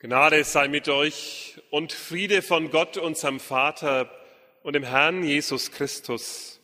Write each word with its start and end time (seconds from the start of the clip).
Gnade 0.00 0.44
sei 0.44 0.68
mit 0.68 0.88
euch 0.88 1.60
und 1.70 1.92
Friede 1.92 2.40
von 2.40 2.70
Gott, 2.70 2.96
unserem 2.96 3.40
Vater 3.40 4.08
und 4.62 4.74
dem 4.74 4.84
Herrn 4.84 5.24
Jesus 5.24 5.72
Christus. 5.72 6.60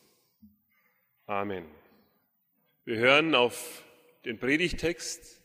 Amen. 1.25 1.65
Wir 2.85 2.95
hören 2.95 3.35
auf 3.35 3.83
den 4.23 4.39
Predigtext 4.39 5.41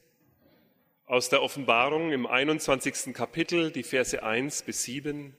aus 1.05 1.31
der 1.31 1.43
Offenbarung 1.43 2.13
im 2.13 2.29
21. 2.29 3.13
Kapitel, 3.13 3.73
die 3.73 3.83
Verse 3.83 4.23
1 4.23 4.63
bis 4.63 4.85
7. 4.85 5.37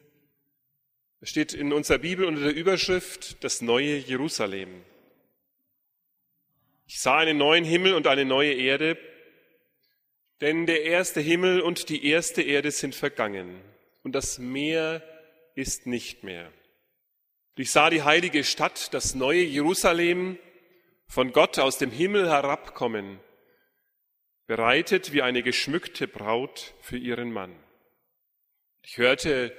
Es 1.21 1.29
steht 1.29 1.53
in 1.53 1.71
unserer 1.71 1.99
Bibel 1.99 2.25
unter 2.25 2.41
der 2.41 2.53
Überschrift 2.53 3.45
das 3.45 3.61
neue 3.61 3.95
Jerusalem. 3.95 4.83
Ich 6.85 6.99
sah 6.99 7.19
einen 7.19 7.37
neuen 7.37 7.63
Himmel 7.63 7.93
und 7.93 8.07
eine 8.07 8.25
neue 8.25 8.51
Erde, 8.51 8.97
denn 10.41 10.65
der 10.65 10.83
erste 10.83 11.21
Himmel 11.21 11.61
und 11.61 11.89
die 11.89 12.05
erste 12.05 12.41
Erde 12.41 12.71
sind 12.71 12.95
vergangen 12.95 13.61
und 14.03 14.13
das 14.13 14.39
Meer 14.39 15.03
ist 15.55 15.85
nicht 15.85 16.23
mehr. 16.23 16.51
Ich 17.55 17.71
sah 17.71 17.91
die 17.91 18.01
heilige 18.01 18.43
Stadt, 18.43 18.93
das 18.93 19.13
neue 19.13 19.43
Jerusalem, 19.43 20.39
von 21.07 21.31
Gott 21.31 21.59
aus 21.59 21.77
dem 21.77 21.91
Himmel 21.91 22.27
herabkommen, 22.27 23.19
bereitet 24.47 25.13
wie 25.13 25.21
eine 25.21 25.43
geschmückte 25.43 26.07
Braut 26.07 26.73
für 26.81 26.97
ihren 26.97 27.31
Mann. 27.31 27.55
Ich 28.81 28.97
hörte 28.97 29.55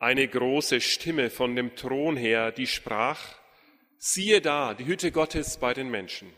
eine 0.00 0.26
große 0.26 0.80
Stimme 0.80 1.30
von 1.30 1.54
dem 1.54 1.76
Thron 1.76 2.16
her, 2.16 2.50
die 2.50 2.66
sprach, 2.66 3.38
siehe 3.98 4.40
da, 4.40 4.74
die 4.74 4.86
Hütte 4.86 5.12
Gottes 5.12 5.58
bei 5.58 5.74
den 5.74 5.90
Menschen. 5.90 6.32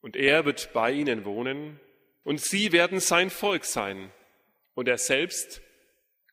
Und 0.00 0.16
er 0.16 0.44
wird 0.44 0.72
bei 0.72 0.92
ihnen 0.92 1.24
wohnen, 1.24 1.80
und 2.26 2.40
sie 2.40 2.72
werden 2.72 2.98
sein 2.98 3.30
Volk 3.30 3.64
sein. 3.64 4.12
Und 4.74 4.88
er 4.88 4.98
selbst, 4.98 5.62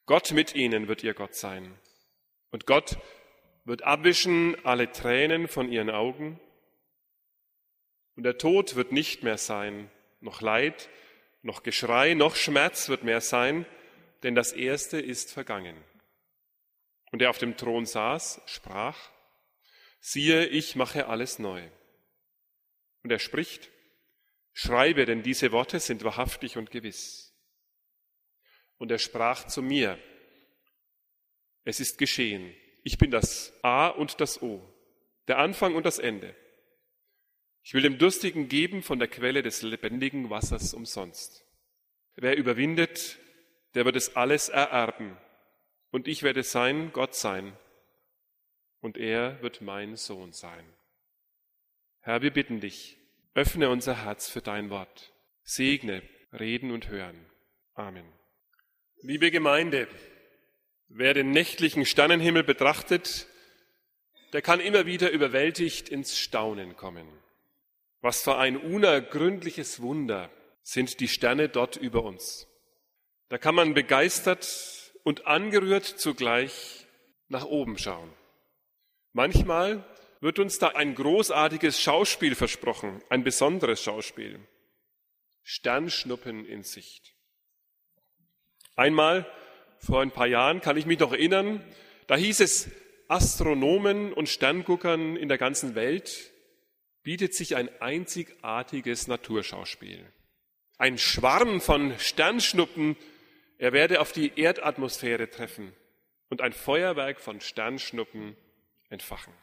Gott 0.07 0.31
mit 0.31 0.55
ihnen 0.55 0.88
wird 0.88 1.03
ihr 1.03 1.13
Gott 1.13 1.35
sein. 1.35 1.79
Und 2.50 2.66
Gott 2.66 2.97
wird 3.63 3.83
abwischen 3.83 4.58
alle 4.66 4.91
Tränen 4.91 5.47
von 5.47 5.72
ihren 5.72 5.91
Augen. 5.91 6.39
Und 8.16 8.23
der 8.23 8.39
Tod 8.39 8.75
wird 8.75 8.91
nicht 8.91 9.22
mehr 9.22 9.38
sein, 9.38 9.91
noch 10.19 10.41
Leid, 10.41 10.89
noch 11.44 11.61
Geschrei, 11.61 12.16
noch 12.16 12.35
Schmerz 12.38 12.89
wird 12.89 13.03
mehr 13.03 13.22
sein, 13.22 13.67
denn 14.23 14.33
das 14.33 14.52
Erste 14.52 15.00
ist 15.00 15.31
vergangen. 15.31 15.78
Und 17.11 17.22
er 17.22 17.30
auf 17.30 17.38
dem 17.38 17.55
Thron 17.55 17.85
saß, 17.85 18.41
sprach, 18.47 18.97
siehe, 20.00 20.47
ich 20.47 20.75
mache 20.75 21.05
alles 21.05 21.38
neu. 21.38 21.61
Und 23.03 23.11
er 23.11 23.19
spricht, 23.19 23.69
Schreibe, 24.54 25.06
denn 25.06 25.23
diese 25.23 25.52
Worte 25.52 25.80
sind 25.80 26.04
wahrhaftig 26.04 26.58
und 26.58 26.72
gewiss. 26.72 27.36
Und 28.78 28.92
er 28.92 29.00
sprach 29.00 29.46
zu 29.48 29.62
mir, 29.62 30.00
es 31.64 31.80
ist 31.80 31.98
geschehen. 31.98 32.54
Ich 32.84 32.98
bin 32.98 33.12
das 33.12 33.54
A 33.64 33.88
und 33.88 34.20
das 34.20 34.42
O, 34.42 34.62
der 35.28 35.40
Anfang 35.40 35.76
und 35.76 35.86
das 35.86 36.00
Ende. 36.00 36.36
Ich 37.64 37.74
will 37.74 37.81
dem 37.81 37.98
Durstigen 37.98 38.50
geben 38.50 38.84
von 38.84 39.00
der 39.00 39.08
Quelle 39.08 39.42
des 39.42 39.62
lebendigen 39.62 40.30
Wassers 40.30 40.74
umsonst. 40.74 41.46
Wer 42.16 42.38
überwindet, 42.38 43.18
der 43.74 43.86
wird 43.86 43.96
es 43.96 44.16
alles 44.16 44.50
ererben. 44.50 45.18
Und 45.90 46.08
ich 46.08 46.24
werde 46.24 46.44
sein 46.44 46.92
Gott 46.92 47.16
sein. 47.16 47.58
Und 48.81 48.98
er 48.98 49.42
wird 49.42 49.62
mein 49.62 49.96
Sohn 49.96 50.34
sein. 50.34 50.66
Herr, 52.02 52.22
wir 52.22 52.34
bitten 52.34 52.59
dich, 52.59 52.98
Öffne 53.36 53.70
unser 53.70 54.06
Herz 54.06 54.30
für 54.30 54.42
dein 54.42 54.70
Wort. 54.70 55.12
Segne, 55.44 56.03
reden 56.31 56.72
und 56.72 56.89
hören. 56.89 57.26
Amen. 57.73 58.06
Liebe 59.02 59.31
Gemeinde, 59.31 59.88
wer 60.88 61.16
den 61.16 61.31
nächtlichen 61.31 61.86
Sternenhimmel 61.86 62.44
betrachtet, 62.44 63.28
der 64.34 64.44
kann 64.44 64.59
immer 64.59 64.86
wieder 64.86 65.09
überwältigt 65.09 65.90
ins 65.90 66.18
Staunen 66.18 66.75
kommen. 66.75 67.07
Was 68.02 68.22
für 68.22 68.38
ein 68.38 68.56
unergründliches 68.56 69.81
Wunder 69.81 70.30
sind 70.62 71.00
die 71.00 71.07
Sterne 71.07 71.50
dort 71.50 71.75
über 71.75 72.03
uns. 72.03 72.47
Da 73.30 73.40
kann 73.40 73.56
man 73.56 73.74
begeistert 73.74 74.94
und 75.03 75.25
angerührt 75.25 75.86
zugleich 75.86 76.86
nach 77.30 77.46
oben 77.46 77.80
schauen. 77.80 78.13
Manchmal 79.12 79.84
wird 80.23 80.39
uns 80.39 80.57
da 80.57 80.69
ein 80.69 80.95
großartiges 80.95 81.81
Schauspiel 81.81 82.34
versprochen, 82.34 83.03
ein 83.09 83.25
besonderes 83.25 83.84
Schauspiel. 83.84 84.39
Sternschnuppen 85.44 86.45
in 86.45 86.63
Sicht. 86.63 87.13
Einmal, 88.78 89.29
vor 89.79 90.01
ein 90.01 90.12
paar 90.12 90.28
Jahren, 90.28 90.62
kann 90.62 90.78
ich 90.78 90.85
mich 90.85 90.97
noch 91.00 91.12
erinnern, 91.12 91.62
da 92.07 92.16
hieß 92.16 92.39
es, 92.39 92.72
Astronomen 93.09 94.13
und 94.13 94.29
Sternguckern 94.29 95.17
in 95.17 95.28
der 95.28 95.38
ganzen 95.38 95.75
Welt 95.75 96.31
bietet 97.03 97.35
sich 97.35 97.57
ein 97.57 97.69
einzigartiges 97.81 99.07
Naturschauspiel. 99.07 100.09
Ein 100.78 100.97
Schwarm 100.97 101.59
von 101.59 102.00
Sternschnuppen, 102.00 102.95
er 103.57 103.73
werde 103.73 104.00
auf 104.00 104.13
die 104.13 104.31
Erdatmosphäre 104.39 105.29
treffen 105.29 105.73
und 106.29 106.39
ein 106.39 106.53
Feuerwerk 106.53 107.19
von 107.19 107.41
Sternschnuppen 107.41 108.38
entfachen. 108.88 109.33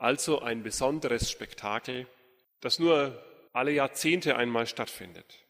Also 0.00 0.40
ein 0.40 0.62
besonderes 0.62 1.30
Spektakel, 1.30 2.06
das 2.62 2.78
nur 2.78 3.22
alle 3.52 3.70
Jahrzehnte 3.70 4.34
einmal 4.34 4.66
stattfindet. 4.66 5.44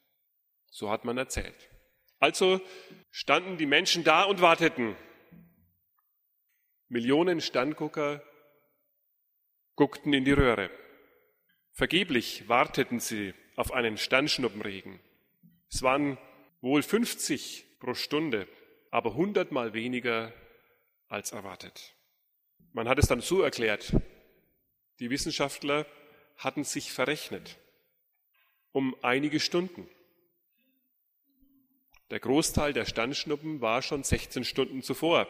So 0.70 0.90
hat 0.90 1.04
man 1.04 1.16
erzählt. 1.16 1.70
Also 2.18 2.60
standen 3.12 3.58
die 3.58 3.66
Menschen 3.66 4.02
da 4.02 4.24
und 4.24 4.40
warteten. 4.40 4.96
Millionen 6.88 7.40
Sterngucker 7.40 8.24
guckten 9.76 10.12
in 10.12 10.24
die 10.24 10.32
Röhre. 10.32 10.68
Vergeblich 11.70 12.48
warteten 12.48 12.98
sie 12.98 13.34
auf 13.54 13.70
einen 13.70 13.98
Sternschnuppenregen. 13.98 14.98
Es 15.70 15.84
waren 15.84 16.18
wohl 16.60 16.82
50 16.82 17.78
pro 17.78 17.94
Stunde, 17.94 18.48
aber 18.90 19.14
hundertmal 19.14 19.74
weniger 19.74 20.32
als 21.06 21.30
erwartet. 21.30 21.94
Man 22.72 22.88
hat 22.88 22.98
es 22.98 23.06
dann 23.06 23.20
so 23.20 23.42
erklärt, 23.42 23.94
die 25.00 25.10
Wissenschaftler 25.10 25.86
hatten 26.36 26.64
sich 26.64 26.92
verrechnet 26.92 27.58
um 28.72 28.96
einige 29.02 29.40
Stunden. 29.40 29.88
Der 32.10 32.20
Großteil 32.20 32.72
der 32.72 32.84
Sternschnuppen 32.84 33.60
war 33.60 33.82
schon 33.82 34.04
16 34.04 34.44
Stunden 34.44 34.82
zuvor 34.82 35.28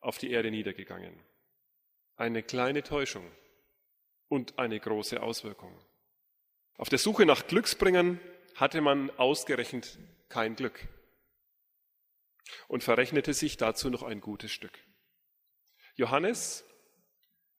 auf 0.00 0.18
die 0.18 0.30
Erde 0.30 0.50
niedergegangen. 0.50 1.14
Eine 2.16 2.42
kleine 2.42 2.82
Täuschung 2.82 3.30
und 4.28 4.58
eine 4.58 4.78
große 4.78 5.22
Auswirkung. 5.22 5.78
Auf 6.76 6.88
der 6.88 6.98
Suche 6.98 7.26
nach 7.26 7.46
Glücksbringern 7.46 8.20
hatte 8.54 8.80
man 8.80 9.10
ausgerechnet 9.18 9.98
kein 10.28 10.56
Glück 10.56 10.88
und 12.68 12.84
verrechnete 12.84 13.32
sich 13.32 13.56
dazu 13.56 13.90
noch 13.90 14.02
ein 14.02 14.20
gutes 14.20 14.52
Stück. 14.52 14.78
Johannes 15.96 16.64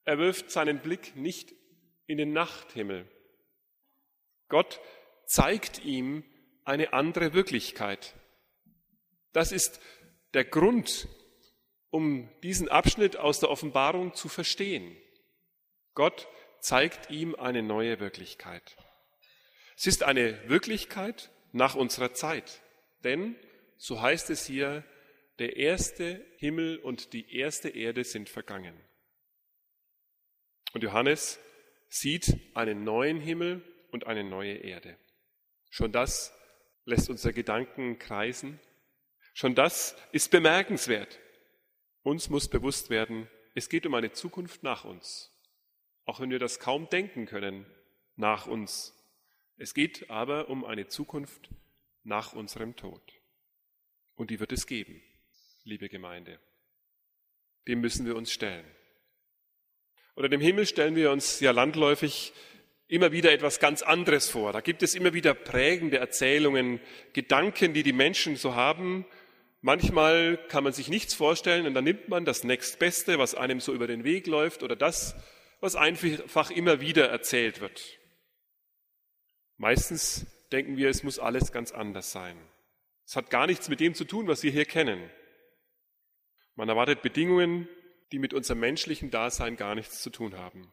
er 0.06 0.20
wirft 0.20 0.52
seinen 0.52 0.80
Blick 0.80 1.16
nicht 1.16 1.54
in 2.08 2.18
den 2.18 2.32
Nachthimmel. 2.32 3.10
Gott 4.48 4.80
zeigt 5.26 5.84
ihm 5.84 6.24
eine 6.64 6.94
andere 6.94 7.34
Wirklichkeit. 7.34 8.16
Das 9.34 9.52
ist 9.52 9.82
der 10.34 10.46
Grund, 10.46 11.08
um 11.90 12.30
diesen 12.42 12.70
Abschnitt 12.70 13.18
aus 13.18 13.40
der 13.40 13.50
Offenbarung 13.50 14.14
zu 14.14 14.30
verstehen. 14.30 14.96
Gott 15.94 16.28
zeigt 16.60 17.10
ihm 17.10 17.36
eine 17.36 17.64
neue 17.64 18.00
Wirklichkeit. 18.00 18.76
Es 19.78 19.88
ist 19.88 20.04
eine 20.04 20.48
Wirklichkeit 20.50 21.32
nach 21.52 21.76
unserer 21.76 22.14
Zeit, 22.14 22.62
denn, 23.04 23.36
so 23.78 24.02
heißt 24.02 24.30
es 24.30 24.46
hier, 24.46 24.84
der 25.40 25.58
erste 25.58 26.26
Himmel 26.38 26.78
und 26.78 27.14
die 27.14 27.36
erste 27.38 27.70
Erde 27.70 28.04
sind 28.04 28.30
vergangen. 28.30 28.76
Und 30.76 30.84
Johannes 30.84 31.40
sieht 31.88 32.38
einen 32.54 32.84
neuen 32.84 33.22
Himmel 33.22 33.64
und 33.92 34.08
eine 34.08 34.26
neue 34.26 34.56
Erde. 34.56 34.98
Schon 35.70 35.94
das 35.94 36.38
lässt 36.84 37.10
unsere 37.10 37.34
Gedanken 37.34 37.98
kreisen. 37.98 38.60
Schon 39.34 39.56
das 39.56 39.96
ist 40.12 40.32
bemerkenswert. 40.32 41.18
Uns 42.04 42.30
muss 42.30 42.50
bewusst 42.50 42.90
werden, 42.90 43.30
es 43.54 43.70
geht 43.70 43.86
um 43.86 43.94
eine 43.94 44.12
Zukunft 44.12 44.64
nach 44.64 44.84
uns. 44.84 45.32
Auch 46.04 46.20
wenn 46.20 46.30
wir 46.30 46.40
das 46.40 46.60
kaum 46.60 46.90
denken 46.90 47.26
können, 47.26 47.66
nach 48.18 48.46
uns. 48.46 48.94
Es 49.56 49.74
geht 49.74 50.10
aber 50.10 50.50
um 50.50 50.66
eine 50.66 50.88
Zukunft 50.88 51.52
nach 52.04 52.34
unserem 52.34 52.76
Tod. 52.76 53.14
Und 54.16 54.30
die 54.30 54.42
wird 54.42 54.52
es 54.52 54.68
geben, 54.68 55.02
liebe 55.64 55.88
Gemeinde. 55.88 56.38
Dem 57.66 57.80
müssen 57.80 58.06
wir 58.06 58.18
uns 58.18 58.30
stellen. 58.30 58.66
Unter 60.16 60.30
dem 60.30 60.42
Himmel 60.42 60.66
stellen 60.66 60.96
wir 60.96 61.12
uns 61.12 61.42
ja 61.42 61.52
landläufig 61.52 62.34
immer 62.88 63.12
wieder 63.12 63.34
etwas 63.34 63.60
ganz 63.60 63.82
anderes 63.82 64.30
vor. 64.30 64.54
Da 64.54 64.62
gibt 64.62 64.82
es 64.82 64.96
immer 64.96 65.14
wieder 65.14 65.34
prägende 65.34 65.98
Erzählungen, 65.98 66.80
Gedanken, 67.12 67.74
die 67.74 67.84
die 67.84 67.94
Menschen 67.94 68.38
so 68.38 68.56
haben. 68.56 69.06
Manchmal 69.62 70.38
kann 70.48 70.64
man 70.64 70.72
sich 70.72 70.88
nichts 70.88 71.14
vorstellen 71.14 71.68
und 71.68 71.74
dann 71.74 71.84
nimmt 71.84 72.08
man 72.08 72.24
das 72.24 72.44
nächstbeste, 72.46 73.20
was 73.20 73.36
einem 73.36 73.60
so 73.60 73.74
über 73.74 73.88
den 73.88 74.06
Weg 74.06 74.26
läuft 74.28 74.64
oder 74.64 74.76
das, 74.78 75.16
was 75.60 75.76
einfach 75.76 76.50
immer 76.50 76.80
wieder 76.80 77.10
erzählt 77.10 77.60
wird. 77.60 78.00
Meistens 79.58 80.28
denken 80.52 80.78
wir, 80.78 80.90
es 80.90 81.04
muss 81.04 81.20
alles 81.20 81.52
ganz 81.52 81.72
anders 81.72 82.12
sein. 82.12 82.38
Es 83.06 83.16
hat 83.16 83.30
gar 83.30 83.48
nichts 83.48 83.68
mit 83.68 83.80
dem 83.80 83.96
zu 83.96 84.06
tun, 84.06 84.28
was 84.28 84.44
wir 84.44 84.52
hier 84.52 84.66
kennen. 84.66 85.10
Man 86.56 86.70
erwartet 86.70 87.02
Bedingungen, 87.02 87.68
die 88.12 88.20
mit 88.20 88.34
unserem 88.34 88.60
menschlichen 88.60 89.12
Dasein 89.12 89.56
gar 89.56 89.76
nichts 89.76 90.02
zu 90.02 90.10
tun 90.10 90.38
haben. 90.38 90.72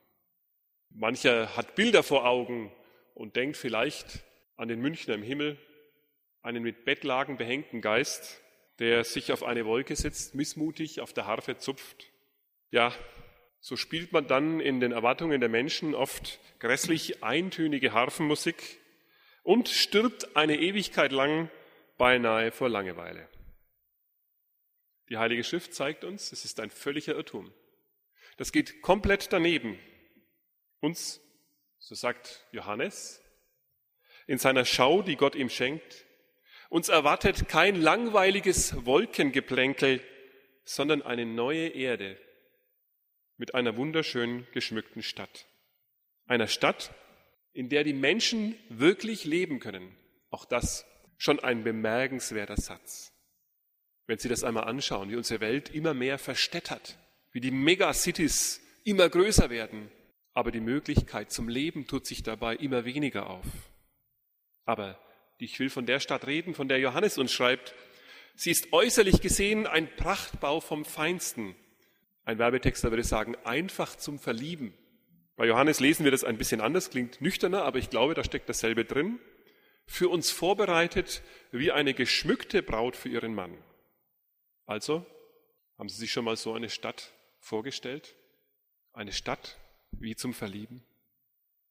Mancher 0.90 1.56
hat 1.56 1.74
Bilder 1.74 2.02
vor 2.02 2.26
Augen 2.26 2.72
und 3.14 3.36
denkt 3.36 3.56
vielleicht 3.56 4.22
an 4.56 4.68
den 4.68 4.80
Münchner 4.80 5.14
im 5.14 5.22
Himmel, 5.22 5.58
einen 6.42 6.62
mit 6.62 6.84
Bettlagen 6.84 7.36
behängten 7.36 7.80
Geist, 7.80 8.40
der 8.78 9.04
sich 9.04 9.32
auf 9.32 9.42
eine 9.42 9.64
Wolke 9.64 9.96
sitzt, 9.96 10.34
missmutig 10.34 11.00
auf 11.00 11.12
der 11.12 11.26
Harfe 11.26 11.58
zupft. 11.58 12.10
Ja, 12.70 12.92
so 13.60 13.76
spielt 13.76 14.12
man 14.12 14.26
dann 14.26 14.60
in 14.60 14.80
den 14.80 14.92
Erwartungen 14.92 15.40
der 15.40 15.48
Menschen 15.48 15.94
oft 15.94 16.40
grässlich 16.58 17.22
eintönige 17.22 17.92
Harfenmusik 17.92 18.80
und 19.44 19.68
stirbt 19.68 20.36
eine 20.36 20.58
Ewigkeit 20.58 21.12
lang 21.12 21.48
beinahe 21.96 22.50
vor 22.50 22.68
Langeweile. 22.68 23.28
Die 25.08 25.18
Heilige 25.18 25.44
Schrift 25.44 25.74
zeigt 25.74 26.04
uns, 26.04 26.32
es 26.32 26.44
ist 26.44 26.60
ein 26.60 26.70
völliger 26.70 27.14
Irrtum. 27.14 27.52
Das 28.36 28.52
geht 28.52 28.82
komplett 28.82 29.32
daneben 29.32 29.78
uns, 30.80 31.20
so 31.78 31.94
sagt 31.94 32.44
Johannes, 32.52 33.22
in 34.26 34.38
seiner 34.38 34.64
Schau, 34.64 35.02
die 35.02 35.16
Gott 35.16 35.34
ihm 35.34 35.48
schenkt, 35.48 36.06
uns 36.68 36.88
erwartet 36.88 37.48
kein 37.48 37.80
langweiliges 37.80 38.84
Wolkengeplänkel, 38.86 40.00
sondern 40.64 41.02
eine 41.02 41.26
neue 41.26 41.68
Erde 41.68 42.18
mit 43.36 43.54
einer 43.54 43.76
wunderschön 43.76 44.46
geschmückten 44.52 45.02
Stadt. 45.02 45.46
Einer 46.26 46.46
Stadt, 46.46 46.94
in 47.52 47.68
der 47.68 47.84
die 47.84 47.92
Menschen 47.92 48.56
wirklich 48.68 49.24
leben 49.24 49.60
können. 49.60 49.96
Auch 50.30 50.44
das 50.44 50.86
schon 51.18 51.40
ein 51.40 51.62
bemerkenswerter 51.62 52.56
Satz. 52.56 53.11
Wenn 54.06 54.18
Sie 54.18 54.28
das 54.28 54.44
einmal 54.44 54.64
anschauen, 54.64 55.10
wie 55.10 55.16
unsere 55.16 55.40
Welt 55.40 55.70
immer 55.70 55.94
mehr 55.94 56.18
verstädtert, 56.18 56.98
wie 57.32 57.40
die 57.40 57.50
Megacities 57.50 58.60
immer 58.84 59.08
größer 59.08 59.50
werden, 59.50 59.90
aber 60.34 60.50
die 60.50 60.60
Möglichkeit 60.60 61.30
zum 61.30 61.48
Leben 61.48 61.86
tut 61.86 62.06
sich 62.06 62.22
dabei 62.22 62.56
immer 62.56 62.84
weniger 62.84 63.28
auf. 63.28 63.46
Aber 64.64 64.98
ich 65.38 65.58
will 65.58 65.70
von 65.70 65.86
der 65.86 66.00
Stadt 66.00 66.26
reden, 66.26 66.54
von 66.54 66.68
der 66.68 66.78
Johannes 66.78 67.18
uns 67.18 67.32
schreibt. 67.32 67.74
Sie 68.34 68.50
ist 68.50 68.72
äußerlich 68.72 69.20
gesehen 69.20 69.66
ein 69.66 69.88
Prachtbau 69.96 70.60
vom 70.60 70.84
Feinsten. 70.84 71.54
Ein 72.24 72.38
Werbetexter 72.38 72.90
würde 72.90 73.04
sagen, 73.04 73.36
einfach 73.44 73.96
zum 73.96 74.18
Verlieben. 74.18 74.72
Bei 75.36 75.46
Johannes 75.46 75.80
lesen 75.80 76.04
wir 76.04 76.12
das 76.12 76.24
ein 76.24 76.38
bisschen 76.38 76.60
anders, 76.60 76.90
klingt 76.90 77.20
nüchterner, 77.20 77.64
aber 77.64 77.78
ich 77.78 77.90
glaube, 77.90 78.14
da 78.14 78.22
steckt 78.22 78.48
dasselbe 78.48 78.84
drin. 78.84 79.18
Für 79.86 80.08
uns 80.08 80.30
vorbereitet 80.30 81.22
wie 81.50 81.72
eine 81.72 81.94
geschmückte 81.94 82.62
Braut 82.62 82.96
für 82.96 83.08
ihren 83.08 83.34
Mann. 83.34 83.58
Also, 84.72 85.04
haben 85.76 85.90
Sie 85.90 85.98
sich 85.98 86.10
schon 86.10 86.24
mal 86.24 86.38
so 86.38 86.54
eine 86.54 86.70
Stadt 86.70 87.12
vorgestellt? 87.40 88.16
Eine 88.94 89.12
Stadt, 89.12 89.58
wie 89.90 90.16
zum 90.16 90.32
Verlieben. 90.32 90.82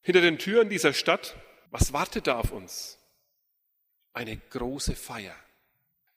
Hinter 0.02 0.22
den 0.22 0.38
Türen 0.38 0.70
dieser 0.70 0.94
Stadt, 0.94 1.36
was 1.72 1.94
wartet 1.94 2.28
da 2.28 2.38
auf 2.38 2.52
uns? 2.52 3.00
Eine 4.14 4.38
große 4.38 4.96
Feier. 4.96 5.36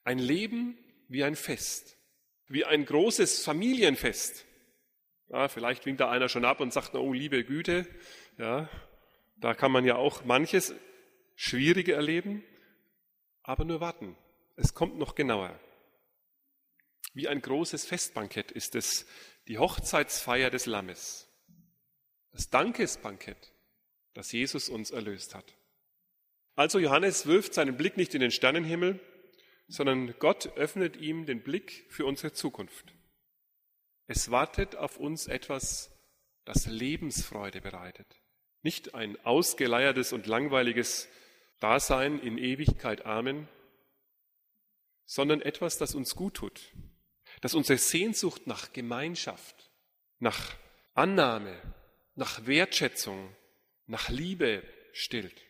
Ein 0.03 0.19
Leben 0.19 0.77
wie 1.07 1.23
ein 1.23 1.35
Fest. 1.35 1.97
Wie 2.49 2.65
ein 2.65 2.85
großes 2.85 3.43
Familienfest. 3.43 4.45
Ja, 5.29 5.47
vielleicht 5.47 5.87
winkt 5.87 6.01
da 6.01 6.11
einer 6.11 6.29
schon 6.29 6.45
ab 6.45 6.59
und 6.59 6.71
sagt, 6.71 6.93
oh 6.93 7.13
liebe 7.13 7.43
Güte, 7.45 7.87
ja, 8.37 8.69
da 9.37 9.55
kann 9.55 9.71
man 9.71 9.85
ja 9.85 9.95
auch 9.95 10.23
manches 10.23 10.75
Schwierige 11.33 11.93
erleben, 11.93 12.43
aber 13.41 13.65
nur 13.65 13.81
warten. 13.81 14.15
Es 14.55 14.75
kommt 14.75 14.99
noch 14.99 15.15
genauer. 15.15 15.59
Wie 17.15 17.27
ein 17.27 17.41
großes 17.41 17.85
Festbankett 17.85 18.51
ist 18.51 18.75
es 18.75 19.07
die 19.47 19.57
Hochzeitsfeier 19.57 20.51
des 20.51 20.67
Lammes 20.67 21.25
das 22.35 22.49
Dankesbankett, 22.49 23.53
das 24.13 24.33
Jesus 24.33 24.67
uns 24.67 24.91
erlöst 24.91 25.35
hat. 25.35 25.55
Also 26.55 26.79
Johannes 26.79 27.27
wirft 27.27 27.53
seinen 27.53 27.77
Blick 27.77 27.95
nicht 27.95 28.13
in 28.13 28.19
den 28.19 28.31
Sternenhimmel, 28.31 28.99
sondern 29.69 30.13
Gott 30.19 30.47
öffnet 30.57 30.97
ihm 30.97 31.25
den 31.25 31.41
Blick 31.43 31.85
für 31.89 32.05
unsere 32.05 32.33
Zukunft. 32.33 32.93
Es 34.07 34.31
wartet 34.31 34.75
auf 34.75 34.97
uns 34.97 35.27
etwas, 35.27 35.91
das 36.43 36.65
Lebensfreude 36.65 37.61
bereitet. 37.61 38.21
Nicht 38.61 38.93
ein 38.93 39.17
ausgeleiertes 39.25 40.11
und 40.11 40.27
langweiliges 40.27 41.07
Dasein 41.61 42.19
in 42.19 42.37
Ewigkeit 42.37 43.05
Amen, 43.05 43.47
sondern 45.05 45.41
etwas, 45.41 45.77
das 45.77 45.95
uns 45.95 46.15
gut 46.15 46.33
tut, 46.33 46.73
das 47.45 47.53
unsere 47.53 47.77
Sehnsucht 47.77 48.47
nach 48.47 48.73
Gemeinschaft, 48.73 49.69
nach 50.17 50.55
Annahme, 50.95 51.55
nach 52.15 52.47
Wertschätzung, 52.47 53.35
nach 53.85 54.09
Liebe 54.09 54.63
stillt. 54.93 55.45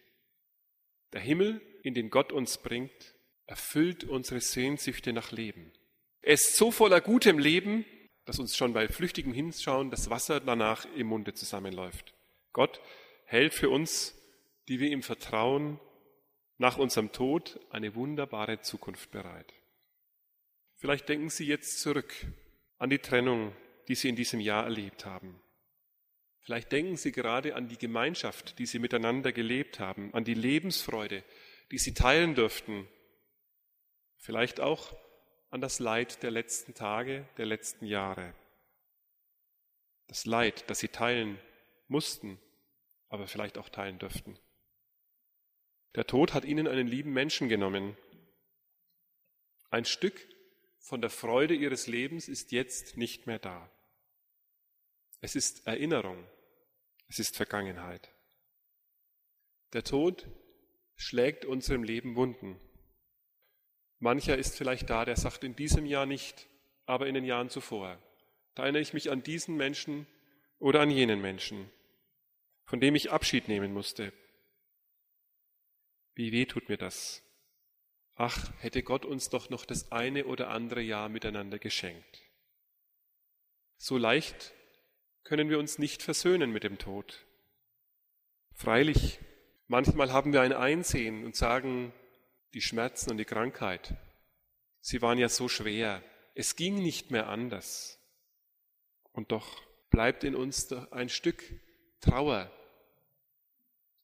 Der 1.13 1.21
Himmel, 1.21 1.61
in 1.83 1.93
den 1.93 2.09
Gott 2.09 2.33
uns 2.33 2.57
bringt, 2.57 3.15
erfüllt 3.45 4.03
unsere 4.03 4.41
Sehnsüchte 4.41 5.13
nach 5.13 5.31
Leben. 5.31 5.71
Er 6.21 6.33
ist 6.33 6.57
so 6.57 6.69
voller 6.69 6.99
gutem 6.99 7.39
Leben, 7.39 7.85
dass 8.25 8.39
uns 8.39 8.57
schon 8.57 8.73
bei 8.73 8.89
flüchtigem 8.89 9.31
Hinschauen 9.31 9.89
das 9.89 10.09
Wasser 10.09 10.41
danach 10.41 10.85
im 10.97 11.07
Munde 11.07 11.33
zusammenläuft. 11.33 12.13
Gott 12.51 12.81
hält 13.23 13.53
für 13.53 13.69
uns, 13.69 14.21
die 14.67 14.81
wir 14.81 14.89
ihm 14.89 15.01
vertrauen, 15.01 15.79
nach 16.57 16.77
unserem 16.77 17.13
Tod 17.13 17.57
eine 17.69 17.95
wunderbare 17.95 18.59
Zukunft 18.59 19.11
bereit. 19.11 19.53
Vielleicht 20.85 21.09
denken 21.09 21.31
Sie 21.31 21.47
jetzt 21.47 21.79
zurück 21.81 22.13
an 22.77 22.91
die 22.91 22.99
Trennung, 22.99 23.55
die 23.87 23.95
Sie 23.95 24.07
in 24.07 24.15
diesem 24.15 24.39
Jahr 24.39 24.65
erlebt 24.65 25.03
haben. 25.03 25.41
Vielleicht 26.41 26.71
denken 26.71 26.95
Sie 26.95 27.11
gerade 27.11 27.55
an 27.55 27.67
die 27.67 27.79
Gemeinschaft, 27.79 28.59
die 28.59 28.67
Sie 28.67 28.77
miteinander 28.77 29.31
gelebt 29.31 29.79
haben, 29.79 30.13
an 30.13 30.25
die 30.25 30.35
Lebensfreude, 30.35 31.23
die 31.71 31.79
Sie 31.79 31.95
teilen 31.95 32.35
durften. 32.35 32.87
Vielleicht 34.17 34.59
auch 34.59 34.95
an 35.49 35.59
das 35.59 35.79
Leid 35.79 36.21
der 36.21 36.29
letzten 36.29 36.75
Tage, 36.75 37.27
der 37.39 37.47
letzten 37.47 37.87
Jahre. 37.87 38.35
Das 40.05 40.27
Leid, 40.27 40.69
das 40.69 40.77
Sie 40.77 40.89
teilen 40.89 41.39
mussten, 41.87 42.39
aber 43.09 43.27
vielleicht 43.27 43.57
auch 43.57 43.69
teilen 43.69 43.97
dürften. 43.97 44.37
Der 45.95 46.05
Tod 46.05 46.35
hat 46.35 46.45
Ihnen 46.45 46.67
einen 46.67 46.87
lieben 46.87 47.11
Menschen 47.11 47.49
genommen. 47.49 47.97
Ein 49.71 49.85
Stück 49.85 50.34
von 50.85 51.01
der 51.01 51.09
Freude 51.09 51.55
Ihres 51.55 51.87
Lebens 51.87 52.27
ist 52.27 52.51
jetzt 52.51 52.95
nicht 52.95 53.25
mehr 53.25 53.39
da. 53.39 53.71
Es 55.19 55.35
ist 55.35 55.65
Erinnerung. 55.65 56.23
Es 57.07 57.17
ist 57.17 57.35
Vergangenheit. 57.35 58.13
Der 59.73 59.83
Tod 59.83 60.29
schlägt 60.95 61.43
unserem 61.43 61.83
Leben 61.83 62.15
Wunden. 62.15 62.59
Mancher 63.97 64.37
ist 64.37 64.55
vielleicht 64.55 64.91
da, 64.91 65.05
der 65.05 65.15
sagt 65.15 65.43
in 65.43 65.55
diesem 65.55 65.87
Jahr 65.87 66.05
nicht, 66.05 66.47
aber 66.85 67.07
in 67.07 67.15
den 67.15 67.25
Jahren 67.25 67.49
zuvor. 67.49 67.97
Da 68.53 68.63
erinnere 68.63 68.83
ich 68.83 68.93
mich 68.93 69.09
an 69.09 69.23
diesen 69.23 69.57
Menschen 69.57 70.05
oder 70.59 70.81
an 70.81 70.91
jenen 70.91 71.19
Menschen, 71.19 71.67
von 72.63 72.79
dem 72.79 72.93
ich 72.93 73.11
Abschied 73.11 73.47
nehmen 73.47 73.73
musste. 73.73 74.13
Wie 76.13 76.31
weh 76.31 76.45
tut 76.45 76.69
mir 76.69 76.77
das? 76.77 77.24
Ach, 78.15 78.51
hätte 78.59 78.81
Gott 78.81 79.05
uns 79.05 79.29
doch 79.29 79.49
noch 79.49 79.65
das 79.65 79.91
eine 79.91 80.25
oder 80.25 80.49
andere 80.49 80.81
Jahr 80.81 81.09
miteinander 81.09 81.59
geschenkt. 81.59 82.21
So 83.77 83.97
leicht 83.97 84.53
können 85.23 85.49
wir 85.49 85.59
uns 85.59 85.79
nicht 85.79 86.01
versöhnen 86.01 86.51
mit 86.51 86.63
dem 86.63 86.77
Tod. 86.77 87.25
Freilich, 88.53 89.19
manchmal 89.67 90.13
haben 90.13 90.31
wir 90.31 90.41
ein 90.41 90.53
Einsehen 90.53 91.25
und 91.25 91.35
sagen, 91.35 91.91
die 92.53 92.61
Schmerzen 92.61 93.11
und 93.11 93.17
die 93.17 93.25
Krankheit, 93.25 93.97
sie 94.79 95.01
waren 95.01 95.17
ja 95.17 95.27
so 95.27 95.49
schwer, 95.49 96.01
es 96.35 96.55
ging 96.55 96.81
nicht 96.81 97.11
mehr 97.11 97.27
anders. 97.27 97.99
Und 99.11 99.33
doch 99.33 99.61
bleibt 99.89 100.23
in 100.23 100.35
uns 100.35 100.71
ein 100.71 101.09
Stück 101.09 101.43
Trauer, 101.99 102.51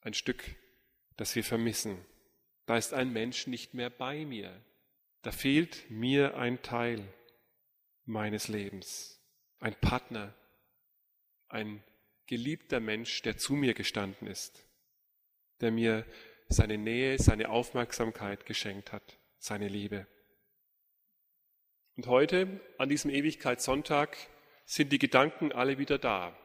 ein 0.01 0.13
Stück, 0.13 0.55
das 1.15 1.35
wir 1.35 1.43
vermissen. 1.43 2.03
Da 2.71 2.77
ist 2.77 2.93
ein 2.93 3.11
Mensch 3.11 3.47
nicht 3.47 3.73
mehr 3.73 3.89
bei 3.89 4.23
mir. 4.23 4.49
Da 5.23 5.33
fehlt 5.33 5.91
mir 5.91 6.37
ein 6.37 6.61
Teil 6.61 7.03
meines 8.05 8.47
Lebens, 8.47 9.21
ein 9.59 9.75
Partner, 9.75 10.33
ein 11.49 11.83
geliebter 12.27 12.79
Mensch, 12.79 13.23
der 13.23 13.35
zu 13.35 13.55
mir 13.55 13.73
gestanden 13.73 14.25
ist, 14.25 14.65
der 15.59 15.71
mir 15.71 16.05
seine 16.47 16.77
Nähe, 16.77 17.19
seine 17.19 17.49
Aufmerksamkeit 17.49 18.45
geschenkt 18.45 18.93
hat, 18.93 19.19
seine 19.37 19.67
Liebe. 19.67 20.07
Und 21.97 22.07
heute, 22.07 22.61
an 22.77 22.87
diesem 22.87 23.11
Ewigkeitssonntag, 23.11 24.15
sind 24.63 24.93
die 24.93 24.99
Gedanken 24.99 25.51
alle 25.51 25.77
wieder 25.77 25.97
da. 25.97 26.39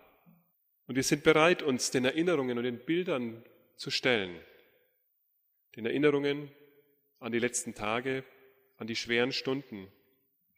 Und 0.88 0.96
wir 0.96 1.04
sind 1.04 1.22
bereit, 1.22 1.62
uns 1.62 1.92
den 1.92 2.04
Erinnerungen 2.04 2.58
und 2.58 2.64
den 2.64 2.84
Bildern 2.84 3.44
zu 3.76 3.92
stellen. 3.92 4.40
Den 5.76 5.86
Erinnerungen 5.86 6.50
an 7.20 7.32
die 7.32 7.38
letzten 7.38 7.74
Tage, 7.74 8.24
an 8.78 8.86
die 8.86 8.96
schweren 8.96 9.32
Stunden, 9.32 9.92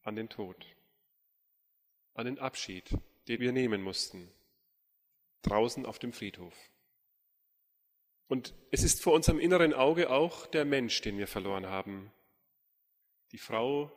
an 0.02 0.16
den 0.16 0.28
Tod, 0.28 0.64
an 2.14 2.26
den 2.26 2.38
Abschied, 2.38 2.96
den 3.26 3.40
wir 3.40 3.52
nehmen 3.52 3.82
mussten, 3.82 4.32
draußen 5.42 5.86
auf 5.86 5.98
dem 5.98 6.12
Friedhof. 6.12 6.54
Und 8.28 8.54
es 8.70 8.82
ist 8.82 9.02
vor 9.02 9.14
unserem 9.14 9.40
inneren 9.40 9.74
Auge 9.74 10.10
auch 10.10 10.46
der 10.46 10.64
Mensch, 10.64 11.00
den 11.00 11.18
wir 11.18 11.26
verloren 11.26 11.66
haben. 11.66 12.12
Die 13.32 13.38
Frau, 13.38 13.90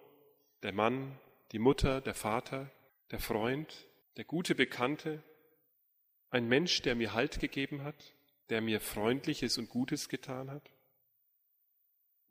der 0.63 0.74
Mann, 0.74 1.20
die 1.51 1.60
Mutter, 1.60 2.01
der 2.01 2.16
Vater, 2.16 2.72
der 3.12 3.20
Freund, 3.20 3.88
der 4.18 4.24
gute 4.24 4.56
Bekannte, 4.56 5.22
ein 6.30 6.48
Mensch, 6.48 6.82
der 6.82 6.96
mir 6.96 7.13
Halt 7.13 7.40
gegeben 7.40 7.84
hat, 7.84 8.16
der 8.50 8.62
mir 8.62 8.80
Freundliches 8.80 9.58
und 9.58 9.70
Gutes 9.70 10.10
getan 10.10 10.50
hat? 10.50 10.72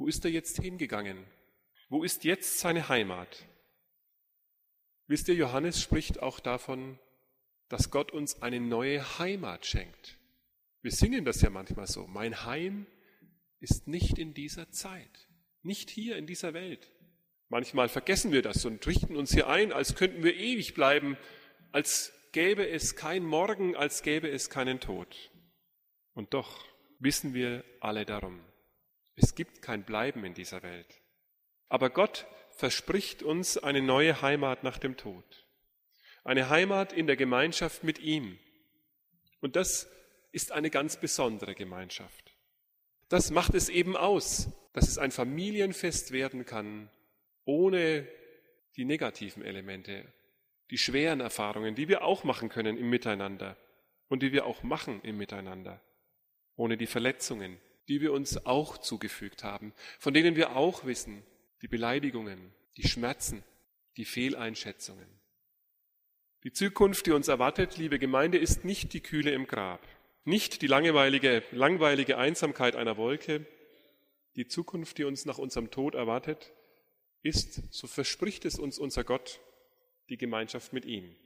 Wo 0.00 0.07
ist 0.07 0.25
er 0.25 0.30
jetzt 0.30 0.59
hingegangen? 0.59 1.26
Wo 1.90 2.02
ist 2.02 2.25
jetzt 2.25 2.59
seine 2.59 2.88
Heimat? 2.88 3.45
Wisst 5.07 5.28
ihr, 5.28 5.35
Johannes 5.35 5.83
spricht 5.83 6.23
auch 6.23 6.40
davon, 6.40 6.99
dass 7.69 7.90
Gott 7.90 8.11
uns 8.11 8.40
eine 8.40 8.61
neue 8.61 9.19
Heimat 9.19 9.66
schenkt. 9.66 10.16
Wir 10.80 10.90
singen 10.90 11.26
das 11.26 11.42
ja 11.42 11.50
manchmal 11.50 11.87
so. 11.87 12.07
Mein 12.07 12.47
Heim 12.47 12.87
ist 13.59 13.88
nicht 13.88 14.19
in 14.19 14.33
dieser 14.33 14.71
Zeit, 14.71 15.28
nicht 15.62 15.90
hier 15.90 16.16
in 16.16 16.26
dieser 16.26 16.54
Welt. 16.54 16.90
Manchmal 17.50 17.90
vergessen 17.90 18.33
wir 18.33 18.40
das 18.40 18.64
und 18.64 18.87
richten 18.87 19.16
uns 19.16 19.35
hier 19.35 19.49
ein, 19.49 19.71
als 19.71 19.97
könnten 19.97 20.23
wir 20.23 20.35
ewig 20.35 20.73
bleiben, 20.73 21.19
als 21.73 22.14
gäbe 22.33 22.66
es 22.66 22.97
kein 22.97 23.23
Morgen, 23.23 23.76
als 23.76 24.02
gäbe 24.02 24.30
es 24.30 24.49
keinen 24.49 24.80
Tod. 24.80 25.30
Und 26.14 26.33
doch 26.33 26.64
wissen 27.00 27.35
wir 27.35 27.64
alle 27.80 28.07
darum. 28.07 28.40
Es 29.17 29.35
gibt 29.35 29.62
kein 29.62 29.85
Bleiben 29.85 30.25
in 30.25 30.35
dieser 30.35 30.62
Welt. 30.62 31.00
Aber 31.69 31.90
Gott 31.90 32.26
verspricht 32.50 33.23
uns 33.23 33.57
eine 33.59 33.81
neue 33.81 34.23
Heimat 34.23 34.64
nach 34.64 34.79
dem 34.79 34.97
Tod. 34.97 35.47
Eine 36.25 36.49
Heimat 36.50 36.93
in 36.93 37.07
der 37.07 37.17
Gemeinschaft 37.17 37.85
mit 37.85 37.99
ihm. 38.00 38.38
Und 39.40 39.57
das 39.57 39.90
ist 40.33 40.52
eine 40.52 40.71
ganz 40.71 41.00
besondere 41.00 41.55
Gemeinschaft. 41.55 42.37
Das 43.09 43.31
macht 43.31 43.55
es 43.55 43.69
eben 43.69 43.97
aus, 43.97 44.49
dass 44.73 44.88
es 44.88 44.99
ein 44.99 45.11
Familienfest 45.11 46.12
werden 46.12 46.45
kann, 46.45 46.90
ohne 47.45 48.07
die 48.76 48.85
negativen 48.85 49.43
Elemente, 49.43 50.12
die 50.71 50.79
schweren 50.79 51.21
Erfahrungen, 51.21 51.75
die 51.75 51.88
wir 51.88 52.05
auch 52.05 52.23
machen 52.23 52.49
können 52.49 52.76
im 52.76 52.88
Miteinander 52.88 53.57
und 54.09 54.23
die 54.23 54.33
wir 54.33 54.47
auch 54.47 54.62
machen 54.62 55.00
im 55.02 55.17
Miteinander, 55.17 55.81
ohne 56.55 56.76
die 56.76 56.87
Verletzungen, 56.87 57.61
die 57.90 58.00
wir 58.00 58.12
uns 58.12 58.47
auch 58.47 58.78
zugefügt 58.78 59.42
haben, 59.42 59.75
von 59.99 60.14
denen 60.14 60.37
wir 60.37 60.54
auch 60.54 60.85
wissen, 60.85 61.25
die 61.61 61.66
Beleidigungen, 61.66 62.54
die 62.76 62.87
Schmerzen, 62.88 63.42
die 63.97 64.04
Fehleinschätzungen. 64.04 65.09
Die 66.44 66.52
Zukunft, 66.52 67.06
die 67.06 67.11
uns 67.11 67.26
erwartet, 67.26 67.76
liebe 67.78 67.99
Gemeinde, 67.99 68.38
ist 68.38 68.64
nicht 68.64 68.92
die 68.92 69.00
Kühle 69.00 69.32
im 69.32 69.49
Grab, 69.49 69.85
nicht 70.25 70.62
die 70.62 70.68
langweilige, 70.68 71.42
langweilige 71.50 72.16
Einsamkeit 72.16 72.76
einer 72.76 72.97
Wolke. 72.97 73.44
Die 74.37 74.47
Zukunft, 74.47 74.97
die 74.99 75.04
uns 75.04 75.25
nach 75.25 75.38
unserem 75.38 75.73
Tod 75.73 75.97
erwartet, 75.97 76.52
ist, 77.23 77.73
so 77.73 77.88
verspricht 77.88 78.44
es 78.44 78.56
uns 78.56 78.78
unser 78.78 79.02
Gott, 79.02 79.40
die 80.09 80.16
Gemeinschaft 80.16 80.73
mit 80.73 80.85
ihm 80.85 81.16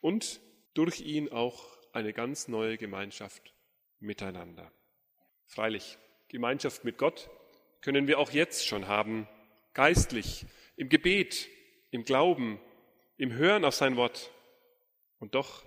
und 0.00 0.40
durch 0.72 1.02
ihn 1.02 1.30
auch 1.30 1.76
eine 1.92 2.14
ganz 2.14 2.48
neue 2.48 2.78
Gemeinschaft 2.78 3.54
miteinander. 4.00 4.72
Freilich, 5.44 5.98
Gemeinschaft 6.34 6.82
mit 6.82 6.98
Gott 6.98 7.30
können 7.80 8.08
wir 8.08 8.18
auch 8.18 8.32
jetzt 8.32 8.66
schon 8.66 8.88
haben, 8.88 9.28
geistlich, 9.72 10.46
im 10.74 10.88
Gebet, 10.88 11.48
im 11.92 12.04
Glauben, 12.04 12.60
im 13.16 13.32
Hören 13.34 13.64
auf 13.64 13.76
sein 13.76 13.94
Wort. 13.96 14.32
Und 15.20 15.36
doch 15.36 15.64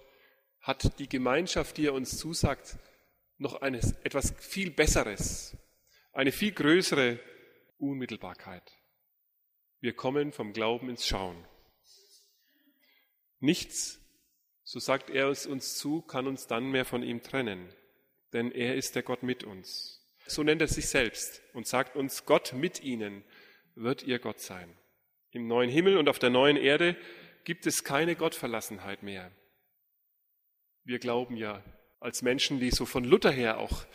hat 0.60 1.00
die 1.00 1.08
Gemeinschaft, 1.08 1.78
die 1.78 1.86
er 1.86 1.94
uns 1.94 2.18
zusagt, 2.18 2.78
noch 3.38 3.62
eines, 3.62 3.94
etwas 4.04 4.34
viel 4.40 4.70
Besseres, 4.70 5.56
eine 6.12 6.34
viel 6.34 6.52
größere 6.52 7.18
Unmittelbarkeit. 7.78 8.70
Wir 9.80 9.96
kommen 9.96 10.34
vom 10.34 10.52
Glauben 10.52 10.90
ins 10.90 11.08
Schauen. 11.08 11.48
Nichts, 13.40 14.02
so 14.66 14.80
sagt 14.80 15.12
er 15.12 15.30
es 15.30 15.46
uns 15.46 15.78
zu, 15.78 16.02
kann 16.02 16.28
uns 16.28 16.48
dann 16.48 16.72
mehr 16.72 16.84
von 16.84 17.04
ihm 17.04 17.24
trennen, 17.24 17.74
denn 18.34 18.52
er 18.52 18.76
ist 18.76 18.96
der 18.96 19.04
Gott 19.04 19.24
mit 19.24 19.46
uns. 19.46 19.97
So 20.28 20.44
nennt 20.44 20.62
er 20.62 20.68
sich 20.68 20.88
selbst 20.88 21.42
und 21.54 21.68
sagt 21.68 21.96
uns, 21.96 22.26
Gott 22.26 22.54
mit 22.54 22.84
ihnen 22.84 23.24
wird 23.76 24.04
ihr 24.04 24.20
Gott 24.20 24.40
sein. 24.40 24.78
Im 25.32 25.48
neuen 25.48 25.70
Himmel 25.70 25.98
und 25.98 26.10
auf 26.10 26.20
der 26.20 26.30
neuen 26.30 26.58
Erde 26.58 26.96
gibt 27.44 27.66
es 27.66 27.84
keine 27.84 28.16
Gottverlassenheit 28.16 29.04
mehr. 29.04 29.32
Wir 30.84 31.00
glauben 31.00 31.38
ja 31.38 31.64
als 32.00 32.22
Menschen, 32.22 32.60
die 32.60 32.72
so 32.72 32.86
von 32.86 33.04
Luther 33.04 33.32
her 33.32 33.58
auch 33.58 33.86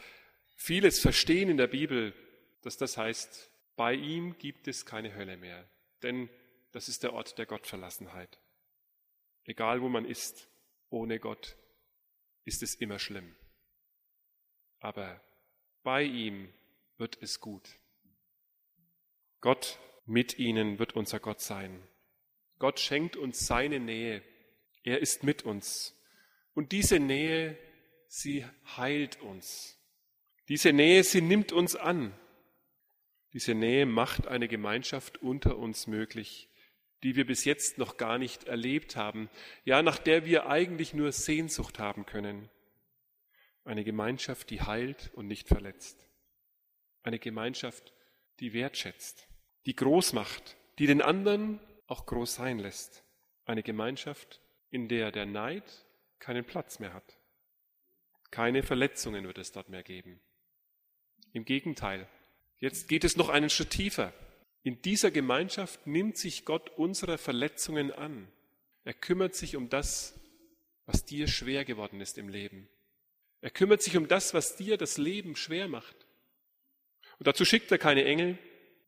vieles 0.56 1.00
verstehen 1.00 1.48
in 1.48 1.56
der 1.56 1.66
Bibel, 1.66 2.14
dass 2.62 2.76
das 2.76 2.96
heißt, 2.96 3.50
bei 3.76 3.94
ihm 3.94 4.38
gibt 4.38 4.68
es 4.68 4.86
keine 4.86 5.14
Hölle 5.14 5.36
mehr, 5.36 5.68
denn 6.02 6.28
das 6.72 6.88
ist 6.88 7.02
der 7.02 7.12
Ort 7.12 7.38
der 7.38 7.46
Gottverlassenheit. 7.46 8.38
Egal 9.44 9.82
wo 9.82 9.88
man 9.88 10.04
ist, 10.04 10.48
ohne 10.88 11.18
Gott 11.18 11.56
ist 12.44 12.62
es 12.62 12.74
immer 12.74 12.98
schlimm. 12.98 13.34
Aber 14.78 15.20
bei 15.82 16.02
ihm 16.02 16.52
wird 16.98 17.18
es 17.20 17.40
gut. 17.40 17.68
Gott 19.40 19.78
mit 20.06 20.38
ihnen 20.38 20.78
wird 20.78 20.94
unser 20.94 21.20
Gott 21.20 21.40
sein. 21.40 21.82
Gott 22.58 22.78
schenkt 22.78 23.16
uns 23.16 23.46
seine 23.46 23.80
Nähe. 23.80 24.22
Er 24.84 25.00
ist 25.00 25.24
mit 25.24 25.42
uns. 25.42 25.98
Und 26.54 26.72
diese 26.72 27.00
Nähe, 27.00 27.58
sie 28.06 28.44
heilt 28.76 29.20
uns. 29.20 29.78
Diese 30.48 30.72
Nähe, 30.72 31.02
sie 31.02 31.22
nimmt 31.22 31.50
uns 31.52 31.76
an. 31.76 32.12
Diese 33.32 33.54
Nähe 33.54 33.86
macht 33.86 34.26
eine 34.26 34.48
Gemeinschaft 34.48 35.22
unter 35.22 35.56
uns 35.56 35.86
möglich, 35.86 36.48
die 37.02 37.16
wir 37.16 37.26
bis 37.26 37.44
jetzt 37.44 37.78
noch 37.78 37.96
gar 37.96 38.18
nicht 38.18 38.44
erlebt 38.44 38.96
haben, 38.96 39.30
ja, 39.64 39.82
nach 39.82 39.98
der 39.98 40.26
wir 40.26 40.46
eigentlich 40.46 40.94
nur 40.94 41.10
Sehnsucht 41.12 41.78
haben 41.78 42.06
können. 42.06 42.50
Eine 43.64 43.84
Gemeinschaft, 43.84 44.50
die 44.50 44.62
heilt 44.62 45.10
und 45.14 45.26
nicht 45.28 45.48
verletzt. 45.48 46.08
Eine 47.02 47.18
Gemeinschaft, 47.18 47.92
die 48.40 48.52
wertschätzt, 48.52 49.28
die 49.66 49.76
groß 49.76 50.12
macht, 50.14 50.56
die 50.78 50.86
den 50.86 51.02
anderen 51.02 51.60
auch 51.86 52.06
groß 52.06 52.34
sein 52.34 52.58
lässt. 52.58 53.04
Eine 53.44 53.62
Gemeinschaft, 53.62 54.40
in 54.70 54.88
der 54.88 55.12
der 55.12 55.26
Neid 55.26 55.64
keinen 56.18 56.44
Platz 56.44 56.78
mehr 56.78 56.92
hat. 56.92 57.18
Keine 58.30 58.62
Verletzungen 58.62 59.26
wird 59.26 59.38
es 59.38 59.52
dort 59.52 59.68
mehr 59.68 59.82
geben. 59.82 60.20
Im 61.32 61.44
Gegenteil, 61.44 62.08
jetzt 62.58 62.88
geht 62.88 63.04
es 63.04 63.16
noch 63.16 63.28
einen 63.28 63.50
Schritt 63.50 63.70
tiefer. 63.70 64.12
In 64.62 64.80
dieser 64.82 65.10
Gemeinschaft 65.10 65.86
nimmt 65.86 66.16
sich 66.16 66.44
Gott 66.44 66.70
unserer 66.70 67.18
Verletzungen 67.18 67.92
an. 67.92 68.28
Er 68.84 68.94
kümmert 68.94 69.34
sich 69.34 69.56
um 69.56 69.68
das, 69.68 70.18
was 70.86 71.04
dir 71.04 71.28
schwer 71.28 71.64
geworden 71.64 72.00
ist 72.00 72.18
im 72.18 72.28
Leben. 72.28 72.68
Er 73.42 73.50
kümmert 73.50 73.82
sich 73.82 73.96
um 73.96 74.08
das, 74.08 74.34
was 74.34 74.56
dir 74.56 74.78
das 74.78 74.98
Leben 74.98 75.36
schwer 75.36 75.68
macht. 75.68 76.06
Und 77.18 77.26
dazu 77.26 77.44
schickt 77.44 77.70
er 77.72 77.78
keine 77.78 78.04
Engel. 78.04 78.38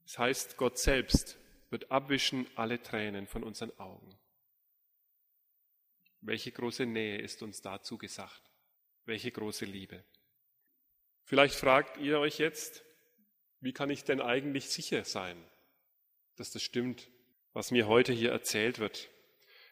Das 0.05 0.19
heißt, 0.19 0.57
Gott 0.57 0.79
selbst 0.79 1.39
wird 1.71 1.91
abwischen 1.91 2.47
alle 2.55 2.81
Tränen 2.81 3.27
von 3.27 3.43
unseren 3.43 3.77
Augen. 3.79 4.17
Welche 6.21 6.53
große 6.53 6.87
Nähe 6.87 7.19
ist 7.19 7.43
uns 7.43 7.63
dazu 7.63 7.99
gesagt? 7.99 8.43
Welche 9.07 9.33
große 9.33 9.65
Liebe? 9.65 10.05
Vielleicht 11.25 11.57
fragt 11.57 11.99
ihr 11.99 12.21
euch 12.21 12.39
jetzt, 12.39 12.85
wie 13.61 13.73
kann 13.73 13.91
ich 13.91 14.05
denn 14.05 14.21
eigentlich 14.21 14.69
sicher 14.69 15.05
sein, 15.05 15.43
dass 16.37 16.53
das 16.53 16.63
stimmt, 16.63 17.11
was 17.55 17.73
mir 17.73 17.89
heute 17.89 18.13
hier 18.13 18.31
erzählt 18.31 18.79
wird. 18.79 19.11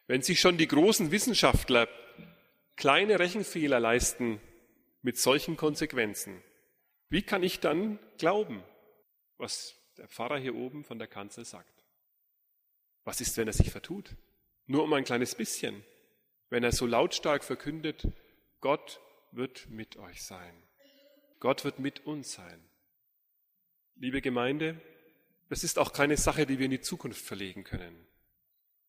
Wenn 0.08 0.22
sich 0.22 0.40
schon 0.40 0.58
die 0.58 0.66
großen 0.66 1.12
Wissenschaftler 1.12 1.88
kleine 2.74 3.20
Rechenfehler 3.20 3.78
leisten 3.78 4.40
mit 5.02 5.18
solchen 5.18 5.56
Konsequenzen, 5.56 6.42
wie 7.08 7.22
kann 7.22 7.42
ich 7.42 7.60
dann 7.60 7.98
glauben, 8.18 8.62
was 9.36 9.74
der 9.98 10.08
Pfarrer 10.08 10.38
hier 10.38 10.54
oben 10.54 10.84
von 10.84 10.98
der 10.98 11.08
Kanzel 11.08 11.44
sagt? 11.44 11.84
Was 13.04 13.20
ist, 13.20 13.36
wenn 13.36 13.48
er 13.48 13.52
sich 13.52 13.70
vertut? 13.70 14.16
Nur 14.66 14.84
um 14.84 14.92
ein 14.92 15.04
kleines 15.04 15.34
bisschen. 15.34 15.84
Wenn 16.48 16.64
er 16.64 16.72
so 16.72 16.86
lautstark 16.86 17.44
verkündet, 17.44 18.08
Gott 18.60 19.00
wird 19.32 19.68
mit 19.68 19.96
euch 19.96 20.22
sein. 20.22 20.62
Gott 21.40 21.64
wird 21.64 21.80
mit 21.80 22.06
uns 22.06 22.32
sein. 22.32 22.64
Liebe 23.96 24.22
Gemeinde, 24.22 24.80
das 25.48 25.64
ist 25.64 25.78
auch 25.78 25.92
keine 25.92 26.16
Sache, 26.16 26.46
die 26.46 26.58
wir 26.58 26.66
in 26.66 26.70
die 26.70 26.80
Zukunft 26.80 27.24
verlegen 27.24 27.64
können. 27.64 28.06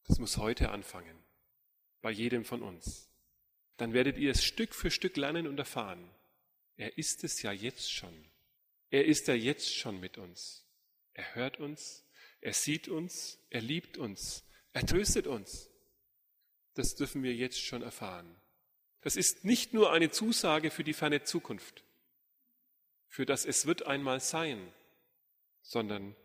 Das 0.05 0.20
muss 0.20 0.38
heute 0.38 0.70
anfangen, 0.70 1.17
bei 2.01 2.12
jedem 2.12 2.46
von 2.46 2.62
uns. 2.62 3.10
Dann 3.84 3.92
werdet 3.92 4.18
ihr 4.18 4.32
es 4.32 4.46
Stück 4.46 4.74
für 4.74 4.90
Stück 4.90 5.18
lernen 5.18 5.46
und 5.46 5.60
erfahren. 5.60 6.10
Er 6.78 6.98
ist 6.98 7.25
es 7.25 7.42
ja 7.42 7.52
jetzt 7.52 7.92
schon. 7.92 8.13
Er 8.90 9.04
ist 9.04 9.28
ja 9.28 9.34
jetzt 9.34 9.75
schon 9.75 10.00
mit 10.00 10.18
uns. 10.18 10.66
Er 11.12 11.36
hört 11.36 11.60
uns, 11.60 12.06
er 12.40 12.54
sieht 12.54 12.88
uns, 12.88 13.40
er 13.50 13.60
liebt 13.60 13.98
uns, 13.98 14.46
er 14.72 14.86
tröstet 14.86 15.28
uns. 15.28 15.70
Das 16.75 16.96
dürfen 16.96 17.24
wir 17.24 17.36
jetzt 17.36 17.60
schon 17.60 17.82
erfahren. 17.82 18.34
Das 19.02 19.18
ist 19.18 19.44
nicht 19.44 19.74
nur 19.74 19.92
eine 19.92 20.12
Zusage 20.12 20.72
für 20.72 20.86
die 20.86 20.94
ferne 20.94 21.25
Zukunft, 21.25 21.84
für 23.10 23.25
das 23.25 23.44
es 23.44 23.66
wird 23.66 23.86
einmal 23.86 24.22
sein, 24.22 24.72
sondern 25.62 26.16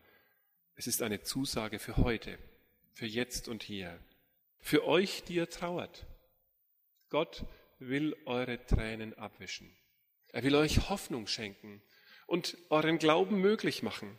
es 0.76 0.86
ist 0.86 1.02
eine 1.02 1.22
Zusage 1.24 1.80
für 1.80 1.96
heute, 1.96 2.38
für 2.92 3.06
jetzt 3.06 3.48
und 3.48 3.64
hier, 3.64 3.98
für 4.60 4.84
euch, 4.84 5.24
die 5.24 5.34
ihr 5.34 5.50
trauert. 5.50 6.06
Gott 7.10 7.44
will 7.78 8.16
eure 8.26 8.64
Tränen 8.66 9.14
abwischen. 9.14 9.76
Er 10.28 10.42
will 10.42 10.54
euch 10.54 10.88
Hoffnung 10.88 11.26
schenken 11.26 11.82
und 12.26 12.58
euren 12.68 12.98
Glauben 12.98 13.40
möglich 13.40 13.82
machen. 13.82 14.18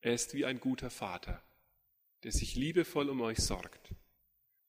Er 0.00 0.12
ist 0.12 0.34
wie 0.34 0.44
ein 0.44 0.60
guter 0.60 0.90
Vater, 0.90 1.42
der 2.22 2.32
sich 2.32 2.54
liebevoll 2.54 3.08
um 3.08 3.20
euch 3.22 3.38
sorgt, 3.38 3.94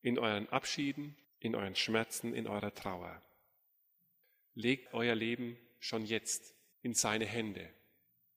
in 0.02 0.18
euren 0.18 0.48
Abschieden, 0.50 1.18
in 1.40 1.56
euren 1.56 1.75
Schmerzen, 1.75 2.34
in 2.34 2.48
eurer 2.48 2.74
Trauer. 2.74 3.22
Legt 4.54 4.94
euer 4.94 5.16
Leben 5.16 5.58
schon 5.80 6.06
jetzt 6.06 6.56
in 6.82 6.94
seine 6.94 7.25
Hände. 7.25 7.70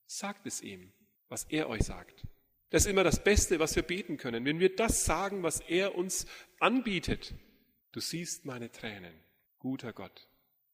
Sagt 0.06 0.46
es 0.46 0.60
ihm, 0.60 0.92
was 1.28 1.44
er 1.44 1.68
euch 1.68 1.82
sagt. 1.82 2.26
Das 2.70 2.84
ist 2.84 2.90
immer 2.90 3.04
das 3.04 3.22
Beste, 3.22 3.60
was 3.60 3.76
wir 3.76 3.82
beten 3.82 4.16
können. 4.16 4.44
Wenn 4.44 4.58
wir 4.58 4.74
das 4.74 5.04
sagen, 5.04 5.42
was 5.42 5.60
er 5.60 5.94
uns 5.94 6.26
anbietet. 6.58 7.34
Du 7.90 8.00
siehst 8.00 8.44
meine 8.44 8.70
Tränen, 8.70 9.18
guter 9.58 9.92
Gott. 9.92 10.28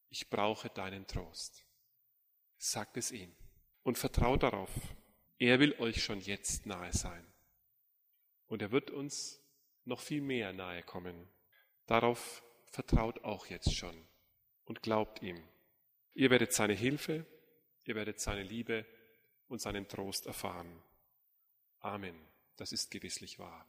Ich 0.09 0.30
brauche 0.30 0.68
deinen 0.68 1.06
Trost. 1.06 1.64
Sagt 2.56 2.97
es 2.97 3.12
ihm 3.12 3.35
und 3.83 3.99
vertraut 3.99 4.42
darauf. 4.42 4.71
Er 5.38 5.61
will 5.61 5.75
euch 5.78 6.02
schon 6.02 6.21
jetzt 6.21 6.66
nahe 6.66 6.92
sein. 6.92 7.25
Und 8.47 8.62
er 8.62 8.73
wird 8.73 8.90
uns 8.90 9.40
noch 9.85 10.00
viel 10.00 10.23
mehr 10.23 10.52
nahe 10.52 10.83
kommen. 10.83 11.28
Darauf 11.87 12.42
vertraut 12.66 13.23
auch 13.23 13.47
jetzt 13.47 13.75
schon 13.75 14.06
und 14.64 14.83
glaubt 14.83 15.23
ihm. 15.23 15.40
Ihr 16.14 16.30
werdet 16.30 16.52
seine 16.52 16.75
Hilfe, 16.75 17.26
ihr 17.85 17.94
werdet 17.94 18.21
seine 18.21 18.42
Liebe 18.42 18.87
und 19.49 19.61
seinen 19.61 19.87
Trost 19.88 20.26
erfahren. 20.26 20.83
Amen. 21.78 22.18
Das 22.56 22.73
ist 22.73 22.90
gewisslich 22.90 23.38
wahr. 23.38 23.68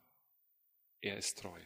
Er 1.02 1.18
ist 1.18 1.40
treu. 1.40 1.60